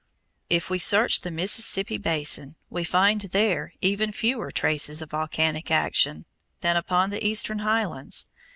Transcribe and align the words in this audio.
If 0.49 0.71
we 0.71 0.79
search 0.79 1.21
the 1.21 1.29
Mississippi 1.29 1.99
basin 1.99 2.55
we 2.71 2.83
find 2.83 3.21
there 3.21 3.71
even 3.81 4.11
fewer 4.11 4.49
traces 4.49 4.99
of 5.03 5.11
volcanic 5.11 5.69
action 5.69 6.25
than 6.61 6.75
upon 6.75 7.11
the 7.11 7.23
eastern 7.23 7.59
highlands. 7.59 8.25